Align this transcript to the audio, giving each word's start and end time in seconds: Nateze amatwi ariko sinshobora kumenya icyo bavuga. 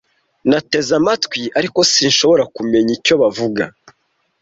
Nateze 0.49 0.91
amatwi 0.99 1.41
ariko 1.59 1.79
sinshobora 1.91 2.43
kumenya 2.55 2.91
icyo 2.97 3.15
bavuga. 3.21 3.63